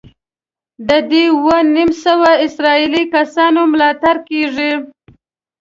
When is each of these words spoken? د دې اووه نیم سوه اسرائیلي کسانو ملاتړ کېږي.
د 0.87 0.89
دې 1.11 1.23
اووه 1.33 1.57
نیم 1.75 1.91
سوه 2.05 2.31
اسرائیلي 2.45 3.03
کسانو 3.15 3.61
ملاتړ 3.73 4.15
کېږي. 4.29 4.71